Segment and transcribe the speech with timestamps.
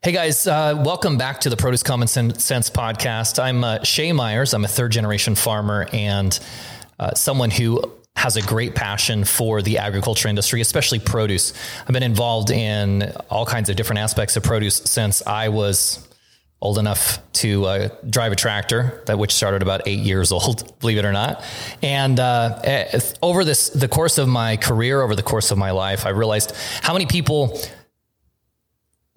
[0.00, 3.42] Hey guys, uh, welcome back to the Produce Common Sense podcast.
[3.42, 4.54] I'm uh, Shay Myers.
[4.54, 6.38] I'm a third generation farmer and
[7.00, 7.82] uh, someone who
[8.14, 11.52] has a great passion for the agriculture industry, especially produce.
[11.80, 16.08] I've been involved in all kinds of different aspects of produce since I was
[16.60, 20.98] old enough to uh, drive a tractor that which started about eight years old believe
[20.98, 21.44] it or not
[21.84, 25.70] and uh, eh, over this the course of my career over the course of my
[25.70, 26.52] life i realized
[26.82, 27.56] how many people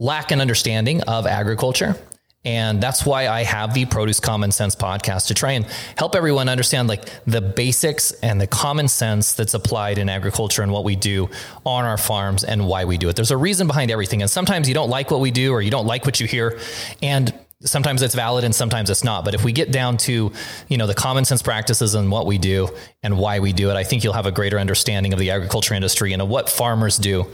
[0.01, 1.95] lack an understanding of agriculture.
[2.43, 5.63] And that's why I have the Produce Common Sense podcast to try and
[5.95, 10.71] help everyone understand like the basics and the common sense that's applied in agriculture and
[10.71, 11.29] what we do
[11.67, 13.15] on our farms and why we do it.
[13.15, 14.23] There's a reason behind everything.
[14.23, 16.57] And sometimes you don't like what we do or you don't like what you hear.
[17.03, 19.23] And sometimes it's valid and sometimes it's not.
[19.23, 20.31] But if we get down to,
[20.67, 22.69] you know, the common sense practices and what we do
[23.03, 25.75] and why we do it, I think you'll have a greater understanding of the agriculture
[25.75, 27.27] industry and of what farmers do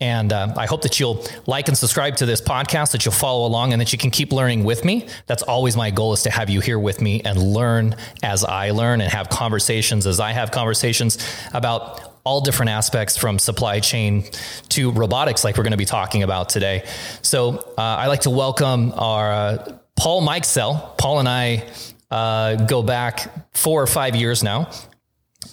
[0.00, 3.46] and uh, I hope that you'll like and subscribe to this podcast, that you'll follow
[3.46, 5.06] along, and that you can keep learning with me.
[5.26, 8.70] That's always my goal is to have you here with me and learn as I
[8.70, 11.18] learn and have conversations as I have conversations
[11.52, 14.24] about all different aspects from supply chain
[14.70, 16.86] to robotics, like we're going to be talking about today.
[17.22, 20.96] So uh, I like to welcome our uh, Paul Mikesell.
[20.98, 21.66] Paul and I
[22.10, 24.70] uh, go back four or five years now,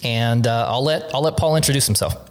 [0.02, 2.27] and uh, I'll let I'll let Paul introduce himself.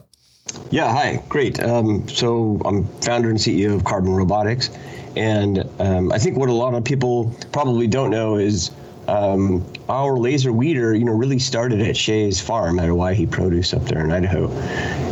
[0.70, 1.62] Yeah, hi, great.
[1.62, 4.70] Um, so I'm founder and CEO of Carbon Robotics,
[5.16, 8.72] and um, I think what a lot of people probably don't know is
[9.08, 13.84] um, our laser weeder, you know, really started at Shay's farm at Owyhee Produce up
[13.86, 14.52] there in Idaho,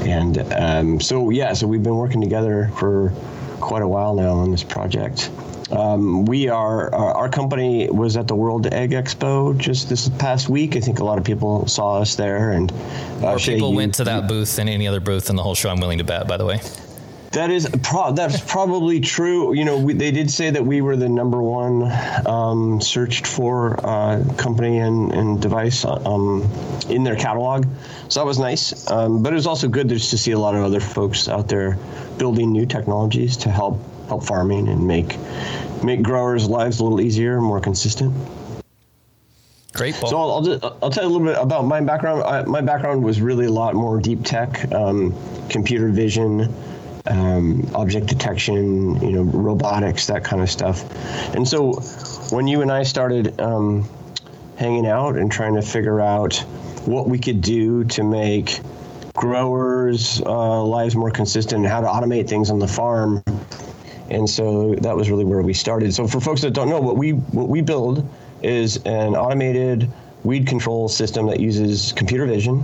[0.06, 3.14] and um, so yeah, so we've been working together for
[3.62, 5.32] quite a while now on this project.
[5.76, 10.48] Um, we are uh, our company was at the World Ag Expo just this past
[10.48, 10.76] week.
[10.76, 12.72] I think a lot of people saw us there, and
[13.22, 15.70] uh, people you, went to that booth than any other booth in the whole show.
[15.70, 16.62] I'm willing to bet, by the way.
[17.34, 19.54] That is pro- that's probably true.
[19.54, 21.92] You know, we, they did say that we were the number one
[22.26, 26.50] um, searched for uh, company and, and device um,
[26.88, 27.66] in their catalog,
[28.08, 28.90] so that was nice.
[28.90, 31.50] Um, but it was also good just to see a lot of other folks out
[31.50, 31.78] there
[32.18, 35.18] building new technologies to help help farming and make
[35.84, 38.14] make growers' lives a little easier, more consistent.
[39.74, 39.94] Great.
[39.96, 42.24] So I'll, I'll, just, I'll, tell you a little bit about my background.
[42.24, 45.14] I, my background was really a lot more deep tech, um,
[45.50, 46.54] computer vision,
[47.08, 50.86] um, object detection, you know, robotics, that kind of stuff.
[51.36, 51.74] And so
[52.32, 53.88] when you and I started um,
[54.56, 56.38] hanging out and trying to figure out
[56.86, 58.62] what we could do to make
[59.14, 63.22] growers' uh, lives more consistent and how to automate things on the farm,
[64.10, 65.94] and so that was really where we started.
[65.94, 68.08] So for folks that don't know, what we what we build
[68.42, 69.90] is an automated
[70.24, 72.64] weed control system that uses computer vision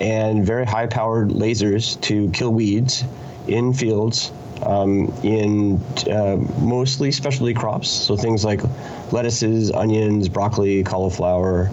[0.00, 3.04] and very high powered lasers to kill weeds
[3.46, 4.32] in fields
[4.62, 5.80] um, in
[6.10, 7.88] uh, mostly specialty crops.
[7.88, 8.60] So things like
[9.12, 11.70] lettuces, onions, broccoli, cauliflower,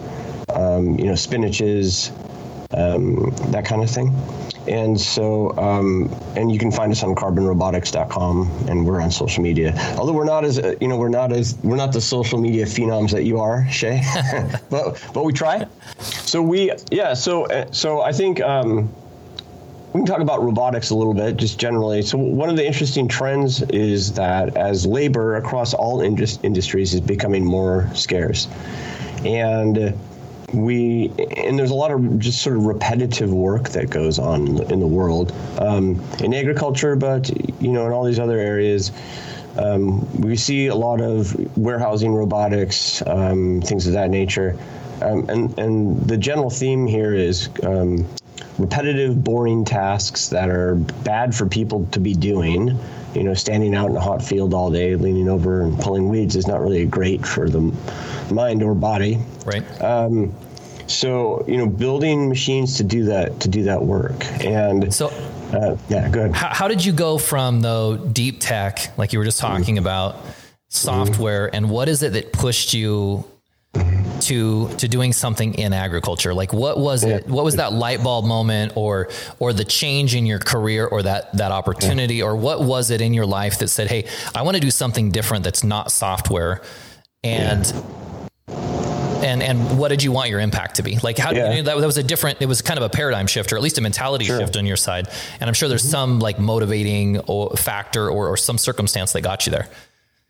[0.54, 2.12] um, you know, spinaches,
[2.72, 4.16] um, that kind of thing.
[4.70, 9.74] And so, um, and you can find us on carbonrobotics.com, and we're on social media.
[9.98, 12.66] Although we're not as, uh, you know, we're not as, we're not the social media
[12.66, 14.02] phenoms that you are, Shay,
[14.70, 15.66] but but we try.
[16.00, 17.14] So we, yeah.
[17.16, 18.42] So uh, so I think.
[18.42, 18.94] Um,
[19.92, 22.04] we can talk about robotics a little bit, just generally.
[22.04, 27.44] So, one of the interesting trends is that as labor across all industries is becoming
[27.44, 28.48] more scarce,
[29.26, 29.98] and
[30.54, 34.80] we and there's a lot of just sort of repetitive work that goes on in
[34.80, 37.30] the world um, in agriculture, but
[37.62, 38.92] you know in all these other areas.
[39.58, 44.58] Um, we see a lot of warehousing robotics, um, things of that nature,
[45.02, 48.08] um, and and the general theme here is um,
[48.58, 52.80] repetitive, boring tasks that are bad for people to be doing
[53.14, 56.36] you know, standing out in a hot field all day, leaning over and pulling weeds
[56.36, 57.62] is not really great for the
[58.32, 59.20] mind or body.
[59.46, 59.64] Right.
[59.82, 60.36] Um,
[60.88, 65.08] so you know, building machines to do that to do that work, and so
[65.54, 66.34] uh, yeah, good.
[66.34, 69.86] How, how, did you go from though deep tech, like you were just talking mm-hmm.
[69.86, 70.18] about,
[70.70, 71.56] software, mm-hmm.
[71.56, 73.24] and what is it that pushed you
[74.30, 77.16] to to doing something in agriculture like what was yeah.
[77.16, 79.10] it what was that light bulb moment or
[79.40, 82.26] or the change in your career or that that opportunity yeah.
[82.26, 84.06] or what was it in your life that said hey
[84.36, 86.62] i want to do something different that's not software
[87.24, 87.74] and
[88.48, 91.50] and and what did you want your impact to be like how yeah.
[91.50, 93.56] you know, that, that was a different it was kind of a paradigm shift or
[93.56, 94.40] at least a mentality sure.
[94.40, 95.08] shift on your side
[95.40, 95.92] and i'm sure there's mm-hmm.
[95.92, 99.68] some like motivating or factor or, or some circumstance that got you there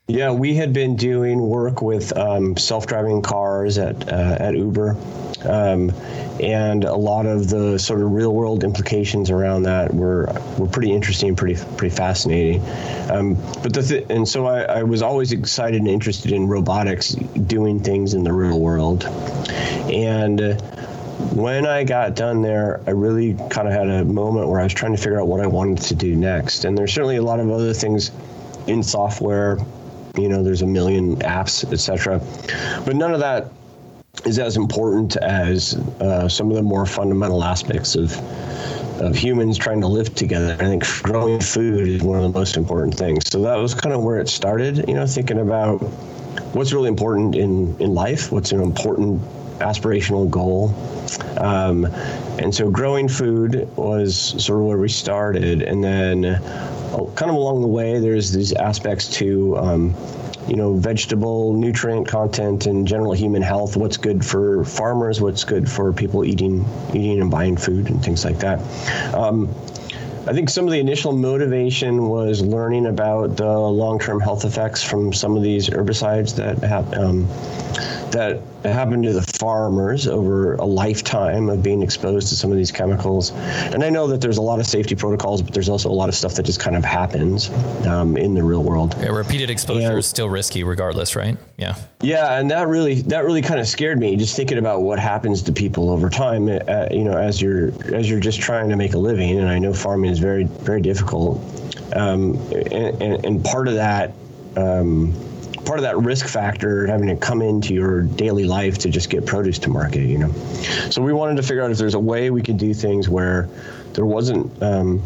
[0.09, 4.97] yeah, we had been doing work with um, self-driving cars at uh, at Uber,
[5.45, 5.91] Um,
[6.41, 10.25] and a lot of the sort of real world implications around that were
[10.57, 12.61] were pretty interesting, pretty pretty fascinating.
[13.11, 17.12] Um, but the th- and so I, I, was always excited and interested in robotics
[17.45, 20.59] doing things in the real world, and.
[21.33, 24.73] when I got done there, I really kind of had a moment where I was
[24.73, 26.63] trying to figure out what I wanted to do next.
[26.63, 28.09] And there's certainly a lot of other things
[28.67, 29.57] in software.
[30.17, 32.21] You know, there's a million apps, etc.
[32.85, 33.51] But none of that
[34.25, 38.17] is as important as uh, some of the more fundamental aspects of
[39.01, 40.57] of humans trying to live together.
[40.59, 43.23] I think growing food is one of the most important things.
[43.31, 44.89] So that was kind of where it started.
[44.89, 45.77] You know, thinking about
[46.53, 49.21] what's really important in in life, what's an important
[49.59, 50.69] aspirational goal.
[51.38, 51.85] Um,
[52.38, 57.35] and so growing food was sort of where we started, and then uh, kind of
[57.35, 59.95] along the way, there's these aspects to um,
[60.50, 65.69] you know, vegetable nutrient content and general human health, what's good for farmers, what's good
[65.69, 68.59] for people eating, eating and buying food and things like that.
[69.13, 69.53] Um,
[70.27, 75.13] I think some of the initial motivation was learning about the long-term health effects from
[75.13, 77.27] some of these herbicides that have um,
[78.11, 82.71] that happened to the farmers over a lifetime of being exposed to some of these
[82.71, 83.31] chemicals.
[83.31, 86.09] And I know that there's a lot of safety protocols, but there's also a lot
[86.09, 87.50] of stuff that just kind of happens
[87.85, 88.95] um, in the real world.
[89.00, 91.38] Yeah, repeated exposure and, is still risky, regardless, right?
[91.57, 91.75] Yeah.
[92.01, 95.41] Yeah, and that really that really kind of scared me, just thinking about what happens
[95.44, 96.47] to people over time.
[96.47, 99.59] Uh, you know, as you're as you're just trying to make a living, and I
[99.59, 101.41] know farming is very very difficult.
[101.94, 104.13] Um, and, and, and part of that.
[104.55, 105.13] Um,
[105.69, 109.24] part of that risk factor having to come into your daily life to just get
[109.24, 110.31] produce to market, you know.
[110.89, 113.48] So we wanted to figure out if there's a way we could do things where
[113.94, 115.00] there wasn't um,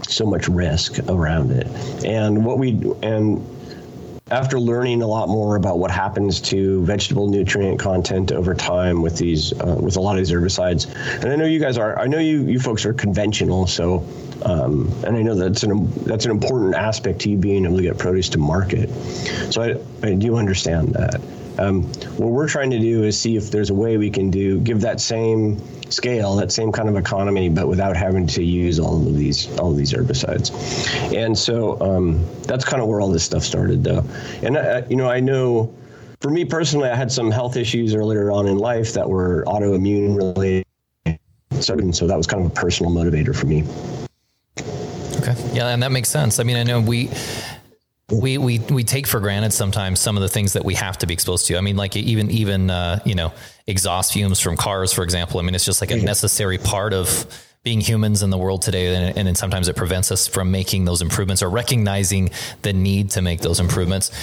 [0.00, 1.66] so much risk around it.
[2.02, 2.70] And what we
[3.02, 3.44] and
[4.30, 9.16] after learning a lot more about what happens to vegetable nutrient content over time with
[9.16, 10.86] these uh, with a lot of these herbicides,
[11.22, 14.06] and I know you guys are, I know you you folks are conventional, so
[14.42, 17.82] um, and I know that's an that's an important aspect to you being able to
[17.82, 18.88] get produce to market.
[19.52, 21.20] So I, I do understand that.
[21.60, 21.84] Um,
[22.16, 24.80] what we're trying to do is see if there's a way we can do give
[24.80, 25.60] that same
[25.90, 29.70] scale, that same kind of economy, but without having to use all of these all
[29.70, 30.50] of these herbicides.
[31.14, 34.04] And so um, that's kind of where all this stuff started, though.
[34.42, 35.74] And I, you know, I know
[36.20, 40.16] for me personally, I had some health issues earlier on in life that were autoimmune
[40.16, 40.66] related.
[41.60, 43.64] So, so that was kind of a personal motivator for me.
[45.18, 45.34] Okay.
[45.52, 46.38] Yeah, and that makes sense.
[46.38, 47.10] I mean, I know we
[48.10, 51.06] we we we take for granted sometimes some of the things that we have to
[51.06, 51.56] be exposed to.
[51.56, 53.32] I mean, like even even uh, you know
[53.66, 55.40] exhaust fumes from cars, for example.
[55.40, 57.26] I mean, it's just like a necessary part of
[57.62, 61.02] being humans in the world today, and, and, sometimes it prevents us from making those
[61.02, 62.30] improvements or recognizing
[62.62, 64.16] the need to make those improvements.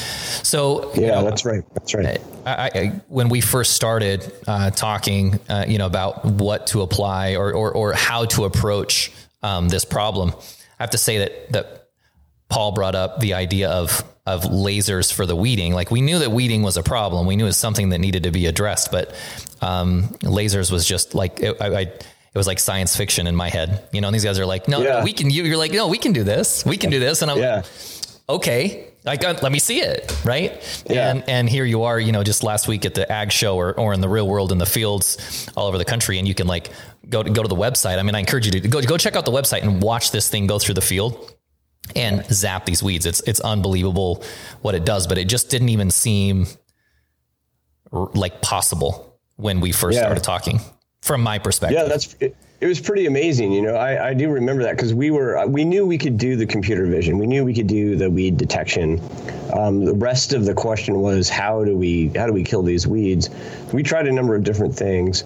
[0.48, 1.64] So yeah, you know, that's right.
[1.76, 2.20] That's right.
[2.48, 7.36] I, I, when we first started uh, talking, uh, you know, about what to apply
[7.36, 9.12] or or, or how to approach
[9.44, 10.34] um, this problem
[10.80, 11.77] I have to say that that
[12.50, 15.74] Paul brought up the idea of of lasers for the weeding.
[15.74, 17.28] Like we knew that weeding was a problem.
[17.28, 19.16] We knew it was something that needed to be addressed, but
[19.62, 23.50] um, lasers was just like it, I, I, it was like science fiction in my
[23.50, 23.88] head.
[23.94, 25.04] You know, and these guys are like, no, yeah.
[25.04, 25.30] we can.
[25.30, 26.66] You, you're like, no, we can do this.
[26.66, 27.56] We can do this, and I'm yeah.
[27.56, 27.66] like,
[28.30, 28.88] okay.
[29.06, 30.84] Like, let me see it, right?
[30.90, 31.10] Yeah.
[31.10, 33.74] And and here you are, you know, just last week at the ag show or,
[33.80, 36.46] or in the real world in the fields all over the country, and you can
[36.46, 36.70] like
[37.10, 38.00] go to, go to the website.
[38.00, 40.30] I mean, I encourage you to go go check out the website and watch this
[40.30, 41.34] thing go through the field
[41.96, 43.06] and zap these weeds.
[43.06, 44.24] It's it's unbelievable
[44.62, 46.48] what it does, but it just didn't even seem
[47.92, 50.04] like possible when we first yeah.
[50.04, 50.60] started talking
[51.02, 51.78] from my perspective.
[51.80, 53.52] Yeah, that's it, it was pretty amazing.
[53.52, 56.36] You know, I, I do remember that because we were we knew we could do
[56.36, 57.20] the computer vision.
[57.20, 59.00] We knew we could do the weed detection.
[59.54, 62.88] Um, the rest of the question was how do we how do we kill these
[62.88, 63.30] weeds?
[63.74, 65.24] We tried a number of different things.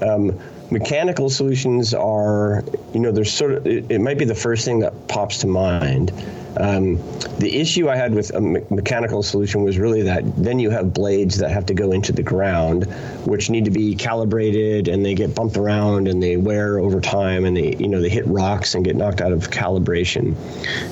[0.00, 0.38] Um,
[0.70, 4.80] mechanical solutions are, you know, there's sort of, it, it, might be the first thing
[4.80, 6.12] that pops to mind.
[6.56, 6.96] Um,
[7.38, 10.92] the issue I had with a me- mechanical solution was really that then you have
[10.92, 12.84] blades that have to go into the ground,
[13.24, 17.44] which need to be calibrated and they get bumped around and they wear over time
[17.44, 20.34] and they, you know, they hit rocks and get knocked out of calibration,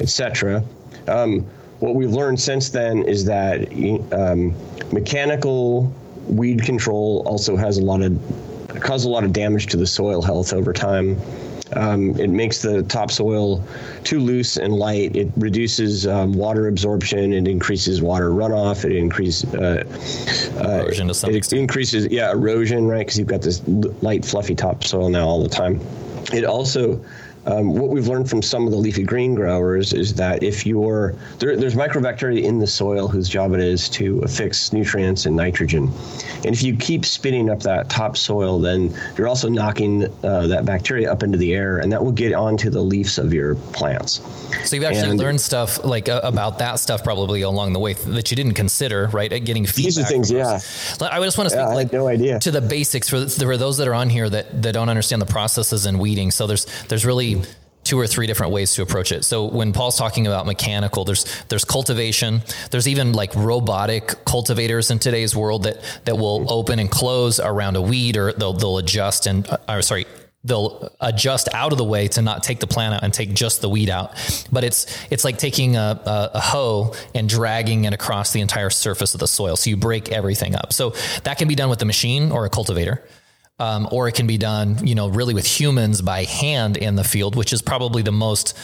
[0.01, 0.63] etc.
[1.07, 1.47] Um,
[1.81, 3.73] what we've learned since then is that
[4.13, 4.55] um,
[4.93, 5.93] mechanical
[6.27, 8.13] weed control also has a lot of
[8.81, 11.21] cause a lot of damage to the soil health over time.
[11.75, 13.63] Um, it makes the topsoil
[14.03, 15.15] too loose and light.
[15.15, 17.35] It reduces um, water absorption.
[17.35, 18.85] It increases water runoff.
[18.87, 19.85] It increases uh,
[20.65, 21.61] uh, erosion to some it extent.
[21.61, 23.61] increases yeah erosion right because you've got this
[24.03, 25.81] light fluffy topsoil now all the time.
[26.33, 27.05] It also
[27.47, 31.15] um, what we've learned from some of the leafy green growers is that if you're
[31.39, 35.91] there, there's microbacteria in the soil whose job it is to affix nutrients and nitrogen,
[36.45, 41.11] and if you keep spitting up that topsoil, then you're also knocking uh, that bacteria
[41.11, 44.21] up into the air, and that will get onto the leaves of your plants.
[44.65, 47.95] So you've actually and, learned stuff like uh, about that stuff probably along the way
[47.95, 49.33] that you didn't consider, right?
[49.33, 49.85] At getting feedback.
[49.85, 50.61] These are things, yeah.
[51.01, 53.79] I just want to speak yeah, like no idea to the basics for for those
[53.79, 56.31] that are on here that that don't understand the processes in weeding.
[56.31, 57.38] So there's there's really
[57.89, 59.25] two or three different ways to approach it.
[59.25, 62.43] So when Paul's talking about mechanical, there's there's cultivation.
[62.71, 67.77] There's even like robotic cultivators in today's world that that will open and close around
[67.77, 70.07] a weed, or they'll they'll adjust and uh, sorry
[70.45, 73.61] they'll adjust out of the way to not take the plant out and take just
[73.61, 74.13] the weed out.
[74.53, 78.71] But it's it's like taking a, a, a, hoe and dragging it across the entire
[78.71, 79.57] surface of the soil.
[79.57, 80.73] So you break everything up.
[80.73, 83.03] So that can be done with a machine or a cultivator
[83.59, 87.05] um, or it can be done, you know, really with humans by hand in the
[87.05, 88.57] field, which is probably the most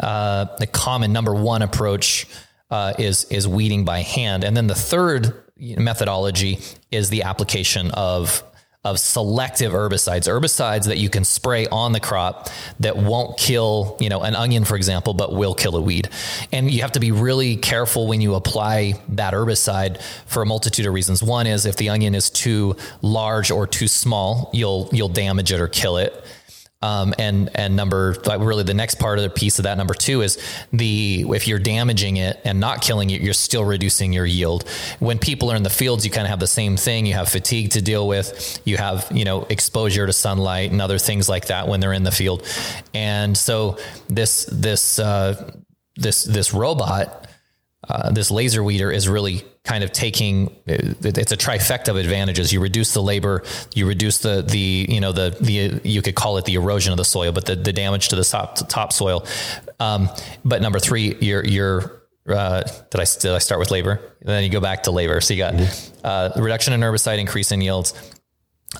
[0.00, 2.26] uh, the common number one approach
[2.70, 6.58] uh, is is weeding by hand, and then the third methodology
[6.90, 8.42] is the application of
[8.82, 14.08] of selective herbicides, herbicides that you can spray on the crop that won't kill, you
[14.08, 16.08] know, an onion, for example, but will kill a weed.
[16.50, 20.86] And you have to be really careful when you apply that herbicide for a multitude
[20.86, 21.22] of reasons.
[21.22, 25.60] One is if the onion is too large or too small, you'll you'll damage it
[25.60, 26.24] or kill it.
[26.82, 30.22] Um, and and number really the next part of the piece of that number two
[30.22, 30.38] is
[30.72, 34.66] the if you're damaging it and not killing it, you're still reducing your yield.
[34.98, 37.04] When people are in the fields, you kind of have the same thing.
[37.04, 38.62] You have fatigue to deal with.
[38.64, 42.04] You have you know exposure to sunlight and other things like that when they're in
[42.04, 42.46] the field.
[42.94, 43.76] And so
[44.08, 45.52] this this uh,
[45.96, 47.28] this this robot,
[47.86, 52.52] uh, this laser weeder is really kind of taking it's a trifecta of advantages.
[52.52, 56.38] You reduce the labor, you reduce the the you know the the you could call
[56.38, 59.26] it the erosion of the soil, but the, the damage to the top topsoil.
[59.78, 60.08] Um,
[60.44, 64.00] but number three, you're you're uh, did I did I start with labor?
[64.20, 65.20] And then you go back to labor.
[65.20, 66.00] So you got mm-hmm.
[66.04, 67.94] uh, reduction in herbicide, increase in yields,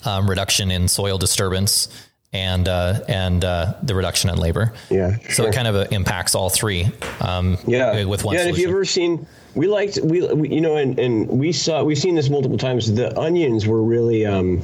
[0.05, 1.89] um, reduction in soil disturbance,
[2.33, 4.73] and uh, and uh, the reduction in labor.
[4.89, 5.19] Yeah.
[5.19, 5.31] Sure.
[5.33, 6.89] So it kind of uh, impacts all three.
[7.21, 8.05] Um, yeah.
[8.05, 8.35] With one.
[8.35, 8.43] Yeah.
[8.43, 8.49] Solution.
[8.49, 9.27] And have you ever seen?
[9.55, 12.93] we liked we, we, you know and, and we saw we've seen this multiple times
[12.95, 14.63] the onions were really um,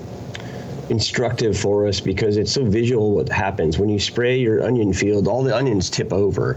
[0.90, 5.26] instructive for us because it's so visual what happens when you spray your onion field
[5.26, 6.56] all the onions tip over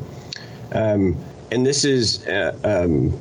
[0.73, 1.17] um,
[1.51, 3.17] and this is uh, um,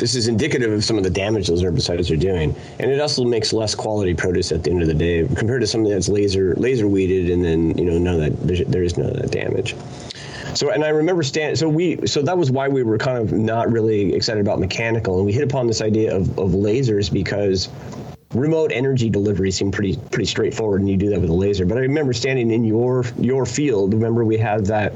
[0.00, 3.22] this is indicative of some of the damage those herbicides are doing and it also
[3.22, 6.54] makes less quality produce at the end of the day compared to something that's laser
[6.56, 9.76] laser weeded and then you know none of that there is none of that damage
[10.54, 11.58] so, and I remember stand.
[11.58, 15.16] So we, so that was why we were kind of not really excited about mechanical,
[15.16, 17.68] and we hit upon this idea of, of lasers because
[18.34, 21.66] remote energy delivery seemed pretty pretty straightforward, and you do that with a laser.
[21.66, 23.92] But I remember standing in your your field.
[23.92, 24.92] Remember we had that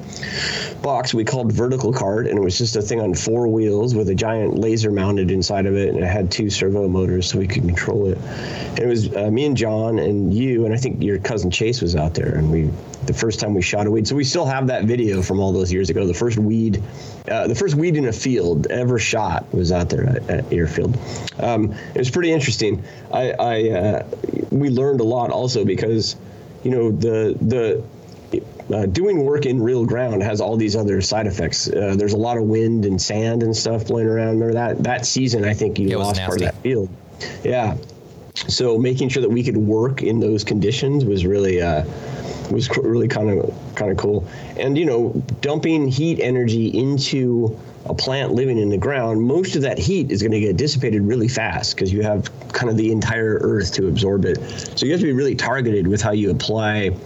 [0.83, 4.09] box we called vertical cart, and it was just a thing on four wheels with
[4.09, 7.49] a giant laser mounted inside of it, and it had two servo motors so we
[7.49, 8.19] could control it.
[8.19, 11.83] And it was uh, me and John and you, and I think your cousin Chase
[11.83, 12.71] was out there, and we
[13.07, 14.07] the first time we shot a weed.
[14.07, 16.07] So we still have that video from all those years ago.
[16.07, 16.83] The first weed,
[17.29, 20.97] uh, the first weed in a field ever shot was out there at, at Airfield.
[21.39, 22.85] Um, it was pretty interesting.
[23.13, 24.07] I, I uh,
[24.51, 26.17] we learned a lot also because,
[26.63, 27.83] you know, the the
[28.75, 31.69] uh, doing work in real ground has all these other side effects.
[31.69, 34.41] Uh, there's a lot of wind and sand and stuff blowing around.
[34.41, 35.45] Remember that that season?
[35.45, 36.89] I think you lost part of that field.
[37.43, 37.77] Yeah.
[38.35, 41.85] So making sure that we could work in those conditions was really uh,
[42.51, 44.27] was really kind of kind of cool.
[44.59, 49.63] And you know, dumping heat energy into a plant living in the ground, most of
[49.63, 52.91] that heat is going to get dissipated really fast because you have kind of the
[52.91, 54.39] entire earth to absorb it.
[54.79, 56.97] So you have to be really targeted with how you apply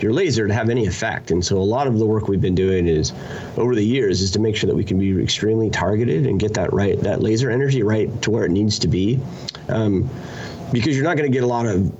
[0.00, 1.30] your laser to have any effect.
[1.30, 3.14] And so a lot of the work we've been doing is
[3.56, 6.52] over the years is to make sure that we can be extremely targeted and get
[6.54, 9.18] that right, that laser energy right to where it needs to be.
[9.68, 10.10] Um,
[10.72, 11.92] because you're not going to get a lot of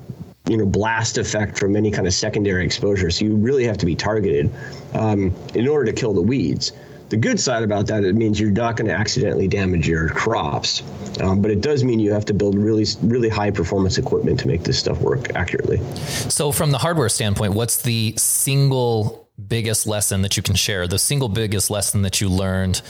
[0.49, 3.11] you know blast effect from any kind of secondary exposure.
[3.11, 4.50] So you really have to be targeted
[4.95, 6.73] um, in order to kill the weeds.
[7.09, 10.83] The good side about that, it means you're not going to accidentally damage your crops,
[11.21, 14.49] um, but it does mean you have to build really, really high performance equipment to
[14.49, 15.79] make this stuff work accurately.
[16.05, 20.88] So, from the hardware standpoint, what's the single biggest lesson that you can share?
[20.88, 22.83] The single biggest lesson that you learned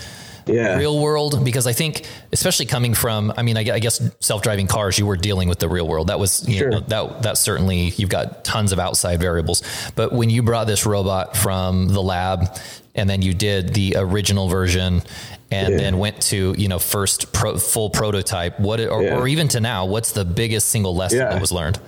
[0.47, 0.77] yeah.
[0.77, 4.99] real world because I think especially coming from I mean I, I guess self-driving cars
[4.99, 6.71] you were dealing with the real world that was you sure.
[6.71, 9.63] know that that certainly you've got tons of outside variables
[9.95, 12.59] but when you brought this robot from the lab
[12.95, 15.03] and then you did the original version
[15.51, 15.79] and yeah.
[15.79, 19.19] then went to you know first pro, full prototype what or, yeah.
[19.19, 21.79] or, even to now what's the biggest single lesson that was learned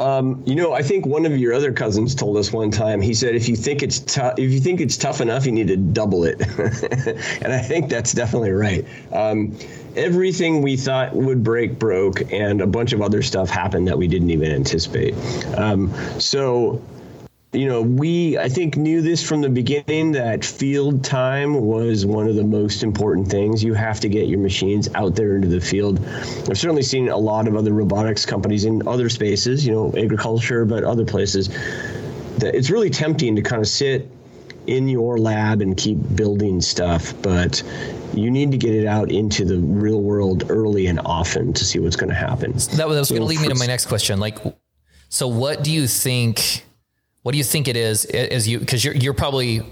[0.00, 3.00] Um, you know, I think one of your other cousins told us one time.
[3.00, 5.66] He said, "If you think it's tough, if you think it's tough enough, you need
[5.68, 6.40] to double it."
[7.42, 8.84] and I think that's definitely right.
[9.12, 9.58] Um,
[9.96, 14.06] everything we thought would break broke, and a bunch of other stuff happened that we
[14.06, 15.16] didn't even anticipate.
[15.56, 16.80] Um, so
[17.52, 22.28] you know, we, I think, knew this from the beginning that field time was one
[22.28, 23.64] of the most important things.
[23.64, 25.98] You have to get your machines out there into the field.
[26.06, 30.66] I've certainly seen a lot of other robotics companies in other spaces, you know, agriculture,
[30.66, 31.48] but other places,
[32.36, 34.10] that it's really tempting to kind of sit
[34.66, 37.62] in your lab and keep building stuff, but
[38.12, 41.78] you need to get it out into the real world early and often to see
[41.78, 42.52] what's going to happen.
[42.74, 44.20] That was, was going to lead me to my next question.
[44.20, 44.36] Like,
[45.08, 46.66] so what do you think?
[47.22, 49.62] What do you think it is as you, cause you're, you're probably,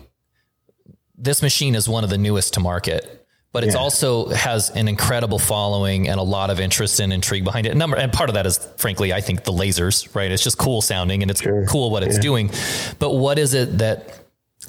[1.17, 3.81] this machine is one of the newest to market, but it's yeah.
[3.81, 7.71] also has an incredible following and a lot of interest and intrigue behind it.
[7.71, 10.31] And number, and part of that is frankly, I think the lasers, right?
[10.31, 11.65] It's just cool sounding and it's sure.
[11.67, 12.23] cool what it's yeah.
[12.23, 12.51] doing,
[12.99, 14.21] but what is it that,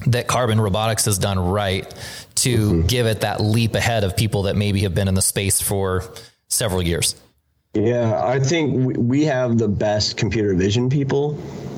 [0.06, 1.92] that carbon robotics has done right
[2.36, 2.88] to mm-hmm.
[2.88, 6.04] give it that leap ahead of people that maybe have been in the space for
[6.48, 7.16] several years?
[7.74, 11.38] Yeah, I think we have the best computer vision people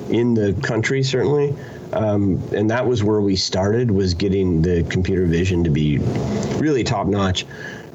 [0.10, 1.56] in the country, certainly.
[1.94, 5.98] Um, and that was where we started was getting the computer vision to be
[6.60, 7.46] really top notch.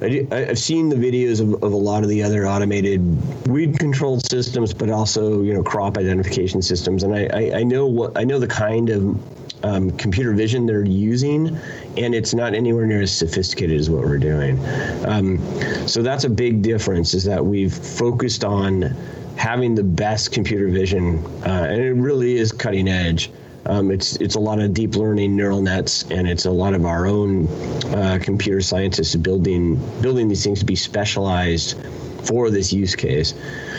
[0.00, 4.20] I, have seen the videos of, of, a lot of the other automated weed control
[4.20, 8.24] systems, but also you know crop identification systems, and I, I, I know what I
[8.24, 11.56] know the kind of um, computer vision they're using,
[11.96, 14.58] and it's not anywhere near as sophisticated as what we're doing.
[15.06, 15.38] Um,
[15.86, 17.14] so that's a big difference.
[17.14, 18.94] Is that we've focused on
[19.36, 23.30] having the best computer vision, uh, and it really is cutting edge.
[23.66, 26.84] Um, it's it's a lot of deep learning neural nets, and it's a lot of
[26.84, 27.46] our own
[27.94, 31.76] uh, computer scientists building building these things to be specialized
[32.24, 33.34] for this use case.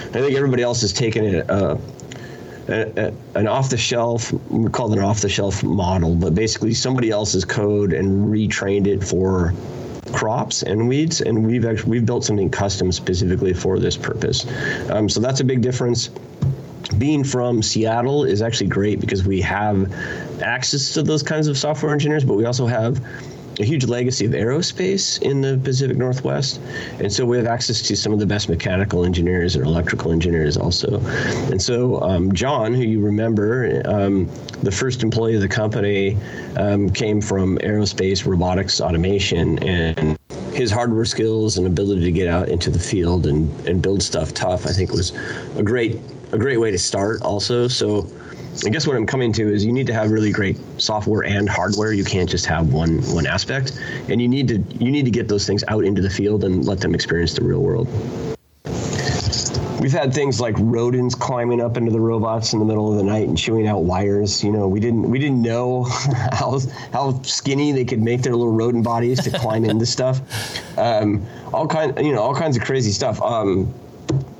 [0.09, 1.50] I think everybody else has taken it.
[1.50, 1.77] Uh,
[2.67, 8.33] a, an off-the-shelf, we call it an off-the-shelf model, but basically somebody else's code and
[8.33, 9.53] retrained it for
[10.15, 14.48] crops and weeds, and we've actually we've built something custom specifically for this purpose.
[14.89, 16.10] Um, so that's a big difference.
[16.98, 19.91] Being from Seattle is actually great because we have
[20.41, 23.03] access to those kinds of software engineers, but we also have
[23.59, 26.60] a huge legacy of aerospace in the Pacific Northwest.
[26.99, 30.58] And so we have access to some of the best mechanical engineers and electrical engineers
[30.58, 30.99] also.
[31.51, 34.30] And so um, John, who you remember, um,
[34.62, 36.17] the first employee of the company,
[36.58, 40.17] um, came from aerospace robotics automation and
[40.53, 44.34] his hardware skills and ability to get out into the field and, and build stuff
[44.34, 45.12] tough, I think was
[45.58, 45.99] a great
[46.32, 47.67] a great way to start also.
[47.67, 48.10] So
[48.63, 51.50] I guess what I'm coming to is you need to have really great software and
[51.50, 51.91] hardware.
[51.91, 55.28] You can't just have one one aspect, and you need to you need to get
[55.28, 57.88] those things out into the field and let them experience the real world.
[59.82, 63.04] We've had things like rodents climbing up into the robots in the middle of the
[63.04, 64.44] night and chewing out wires.
[64.44, 65.84] You know, we didn't we didn't know
[66.32, 66.60] how
[66.94, 70.22] how skinny they could make their little rodent bodies to climb into stuff.
[70.78, 73.22] Um, all kind you know all kinds of crazy stuff.
[73.22, 73.74] Um,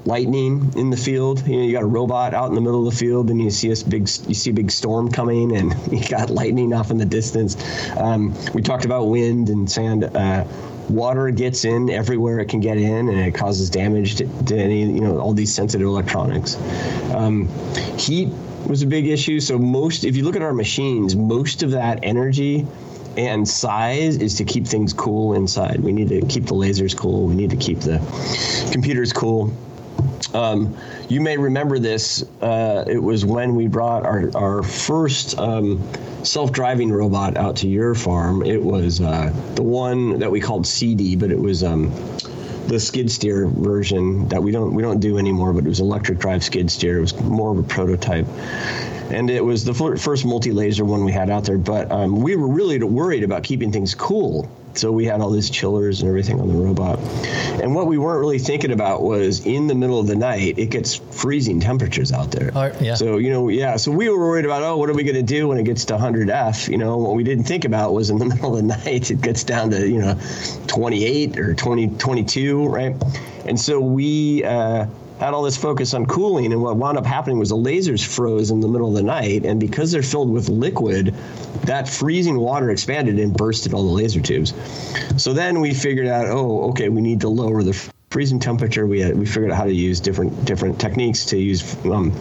[0.06, 1.46] lightning in the field.
[1.48, 3.50] You know, you got a robot out in the middle of the field, and you
[3.50, 6.98] see a big, you see a big storm coming, and you got lightning off in
[6.98, 7.58] the distance.
[7.98, 10.04] Um, we talked about wind and sand.
[10.04, 10.46] Uh,
[10.90, 14.82] water gets in everywhere it can get in, and it causes damage to, to any,
[14.82, 16.56] you know, all these sensitive electronics.
[17.14, 17.48] Um,
[17.98, 18.30] heat
[18.68, 19.40] was a big issue.
[19.40, 22.66] So most, if you look at our machines, most of that energy
[23.18, 25.80] and size is to keep things cool inside.
[25.80, 27.28] We need to keep the lasers cool.
[27.28, 28.00] We need to keep the
[28.72, 29.54] computers cool.
[30.34, 30.76] Um,
[31.08, 32.24] you may remember this.
[32.42, 35.82] Uh, it was when we brought our, our first um,
[36.24, 38.44] self driving robot out to your farm.
[38.44, 41.64] It was uh, the one that we called CD, but it was.
[41.64, 41.92] Um,
[42.66, 46.18] the skid steer version that we don't we don't do anymore, but it was electric
[46.18, 46.98] drive skid steer.
[46.98, 48.26] It was more of a prototype,
[49.12, 51.60] and it was the first multi laser one we had out there.
[51.60, 55.50] But um, we were really worried about keeping things cool so we had all these
[55.50, 57.00] chillers and everything on the robot.
[57.62, 60.70] And what we weren't really thinking about was in the middle of the night, it
[60.70, 62.52] gets freezing temperatures out there.
[62.56, 62.96] Uh, yeah.
[62.96, 63.78] So, you know, yeah.
[63.78, 65.86] So we were worried about, oh, what are we going to do when it gets
[65.86, 66.68] to 100 F?
[66.68, 69.22] You know, what we didn't think about was in the middle of the night, it
[69.22, 70.20] gets down to, you know,
[70.68, 72.96] 28 or 20, 22, right?
[73.46, 74.88] And so we, uh,
[75.20, 78.52] had all this focus on cooling, and what wound up happening was the lasers froze
[78.52, 81.16] in the middle of the night, and because they're filled with liquid,
[81.64, 84.54] that freezing water expanded and bursted all the laser tubes.
[85.18, 87.74] So then we figured out, oh, okay, we need to lower the
[88.16, 88.88] freezing temperature.
[88.88, 92.12] We had, we figured out how to use different different techniques to use um,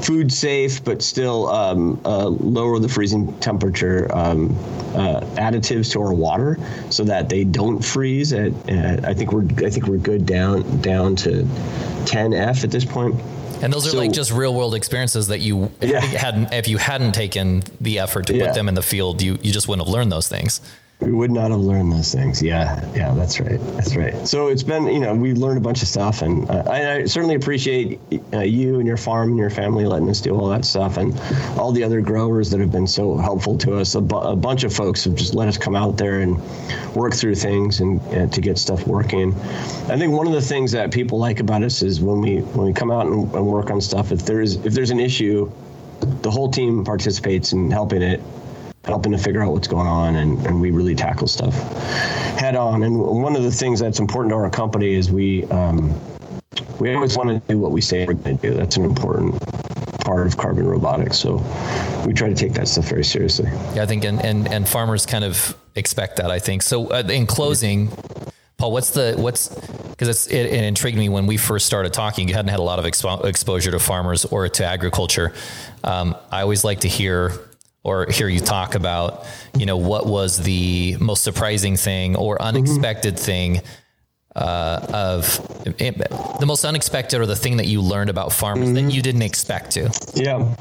[0.00, 4.50] food safe, but still um, uh, lower the freezing temperature um,
[4.94, 6.56] uh, additives to our water
[6.88, 8.32] so that they don't freeze.
[8.32, 11.42] At, at, I think we're I think we're good down down to
[12.04, 13.16] 10F at this point.
[13.62, 16.00] And those are so, like just real world experiences that you yeah.
[16.00, 18.46] hadn't, if you hadn't taken the effort to yeah.
[18.46, 20.60] put them in the field, you, you just wouldn't have learned those things
[21.04, 22.42] we would not have learned those things.
[22.42, 23.60] Yeah, yeah, that's right.
[23.74, 24.26] That's right.
[24.26, 27.04] So it's been, you know, we've learned a bunch of stuff, and uh, I, I,
[27.04, 28.00] certainly appreciate
[28.32, 31.18] uh, you and your farm and your family letting us do all that stuff, and
[31.58, 33.94] all the other growers that have been so helpful to us.
[33.94, 36.40] A, bu- a bunch of folks have just let us come out there and
[36.94, 39.34] work through things and, and, to get stuff working.
[39.88, 42.66] I think one of the things that people like about us is when we when
[42.66, 44.10] we come out and, and work on stuff.
[44.10, 45.50] If there's if there's an issue,
[46.22, 48.20] the whole team participates in helping it
[48.84, 51.54] helping to figure out what's going on, and, and we really tackle stuff
[52.38, 52.82] head on.
[52.82, 55.98] And one of the things that's important to our company is we um,
[56.78, 58.54] we always want to do what we say we're going to do.
[58.54, 59.40] That's an important
[60.00, 61.18] part of carbon robotics.
[61.18, 61.36] So
[62.06, 63.48] we try to take that stuff very seriously.
[63.74, 66.30] Yeah, I think, and and, and farmers kind of expect that.
[66.30, 66.88] I think so.
[66.88, 67.90] Uh, in closing.
[68.56, 72.28] Paul, what's the what's because it, it, intrigued me when we first started talking.
[72.28, 75.32] You hadn't had a lot of expo- exposure to farmers or to agriculture.
[75.82, 77.32] Um, I always like to hear
[77.84, 79.24] or hear you talk about,
[79.56, 83.24] you know, what was the most surprising thing or unexpected mm-hmm.
[83.24, 83.60] thing
[84.34, 85.38] uh, of
[85.78, 85.96] it,
[86.40, 88.88] the most unexpected or the thing that you learned about farmers mm-hmm.
[88.88, 89.90] that you didn't expect to?
[90.14, 90.54] Yeah.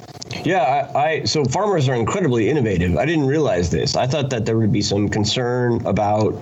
[0.44, 0.92] Yeah.
[0.94, 2.98] I, I, so farmers are incredibly innovative.
[2.98, 3.96] I didn't realize this.
[3.96, 6.40] I thought that there would be some concern about,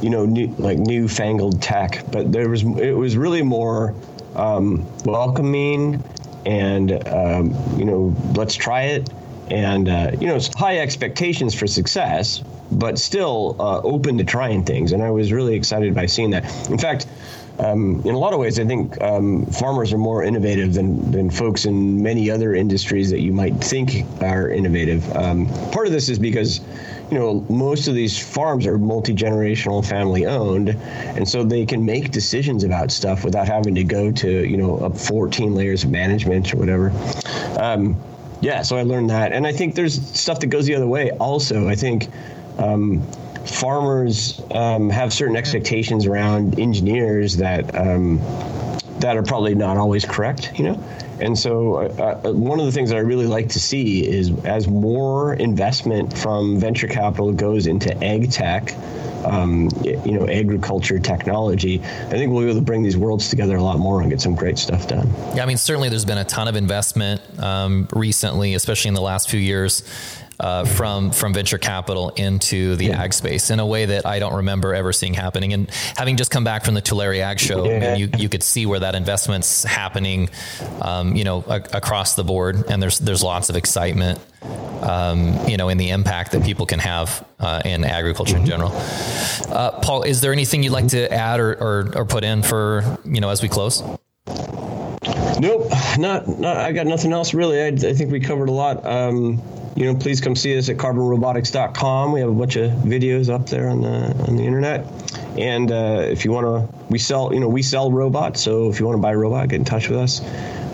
[0.00, 3.94] you know, new, like newfangled tech, but there was, it was really more
[4.34, 6.02] um, welcoming
[6.46, 9.10] and, um, you know, let's try it
[9.50, 14.92] and uh, you know high expectations for success but still uh, open to trying things
[14.92, 17.06] and i was really excited by seeing that in fact
[17.60, 21.30] um, in a lot of ways, I think um, farmers are more innovative than, than
[21.30, 25.14] folks in many other industries that you might think are innovative.
[25.14, 26.60] Um, part of this is because,
[27.10, 31.84] you know, most of these farms are multi generational, family owned, and so they can
[31.84, 35.90] make decisions about stuff without having to go to, you know, up 14 layers of
[35.90, 36.90] management or whatever.
[38.40, 41.10] Yeah, so I learned that, and I think there's stuff that goes the other way.
[41.12, 42.08] Also, I think
[42.58, 43.02] um,
[43.44, 48.18] farmers um, have certain expectations around engineers that um,
[49.00, 50.58] that are probably not always correct.
[50.58, 50.84] You know,
[51.20, 54.32] and so uh, uh, one of the things that I really like to see is
[54.44, 58.74] as more investment from venture capital goes into ag tech
[59.24, 63.56] um, you know, agriculture technology, I think we'll be able to bring these worlds together
[63.56, 65.08] a lot more and get some great stuff done.
[65.34, 69.02] Yeah, I mean, certainly there's been a ton of investment um, recently, especially in the
[69.02, 69.82] last few years.
[70.38, 73.02] Uh, from from venture capital into the yeah.
[73.02, 75.52] ag space in a way that I don't remember ever seeing happening.
[75.52, 77.94] And having just come back from the Tulare Ag Show, yeah.
[77.96, 80.30] you you could see where that investment's happening,
[80.80, 82.70] um, you know, a, across the board.
[82.70, 84.18] And there's there's lots of excitement
[84.82, 88.44] um, you know, in the impact that people can have uh, in agriculture mm-hmm.
[88.44, 88.72] in general.
[89.54, 92.98] Uh, Paul, is there anything you'd like to add or, or, or, put in for,
[93.04, 93.82] you know, as we close?
[95.40, 97.60] Nope, not, not I got nothing else really.
[97.62, 98.84] I, I think we covered a lot.
[98.84, 99.42] Um,
[99.76, 102.12] you know, please come see us at carbonrobotics.com.
[102.12, 104.84] We have a bunch of videos up there on the on the internet.
[105.38, 108.40] And uh, if you want to, we sell, you know, we sell robots.
[108.40, 110.20] So if you want to buy a robot, get in touch with us.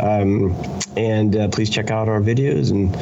[0.01, 0.55] Um,
[0.97, 2.71] and uh, please check out our videos.
[2.71, 2.95] And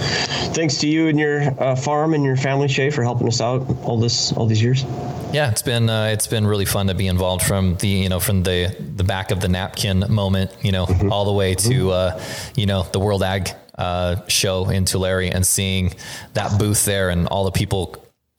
[0.55, 3.67] thanks to you and your uh, farm and your family, Shay, for helping us out
[3.85, 4.85] all this all these years.
[5.33, 8.21] Yeah, it's been uh, it's been really fun to be involved from the you know
[8.21, 11.12] from the the back of the napkin moment, you know, mm-hmm.
[11.12, 12.19] all the way to mm-hmm.
[12.19, 12.23] uh,
[12.57, 15.95] you know the World Ag uh, show in Tulare and seeing
[16.35, 17.97] that booth there and all the people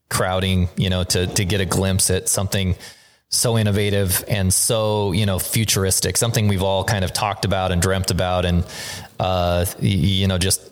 [0.09, 2.75] crowding, you know, to to get a glimpse at something
[3.29, 7.81] so innovative and so you know futuristic, something we've all kind of talked about and
[7.81, 8.65] dreamt about, and
[9.19, 10.71] uh, you know just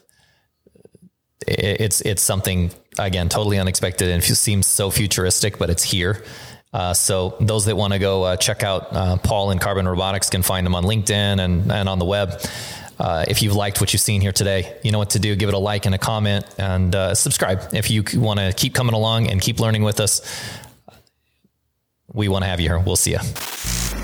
[1.48, 6.24] it's it's something again totally unexpected and seems so futuristic, but it's here.
[6.72, 10.30] Uh, so those that want to go uh, check out uh, Paul and Carbon Robotics
[10.30, 12.42] can find them on LinkedIn and and on the web.
[13.00, 15.36] Uh, if you've liked what you've seen here today, you know what to do.
[15.36, 17.62] Give it a like and a comment and uh, subscribe.
[17.74, 20.22] If you want to keep coming along and keep learning with us,
[22.14, 22.80] we want to have you here.
[22.80, 24.03] We'll see you.